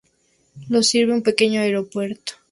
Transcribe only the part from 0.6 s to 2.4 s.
Lo sirve un pequeño aeropuerto.